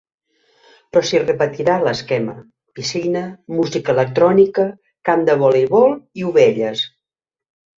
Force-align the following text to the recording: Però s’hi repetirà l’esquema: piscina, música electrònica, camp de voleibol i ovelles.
Però 0.95 1.01
s’hi 1.09 1.19
repetirà 1.23 1.75
l’esquema: 1.87 2.33
piscina, 2.79 3.23
música 3.59 3.95
electrònica, 3.95 4.67
camp 5.11 5.29
de 5.29 5.37
voleibol 5.45 5.95
i 6.23 6.27
ovelles. 6.33 6.87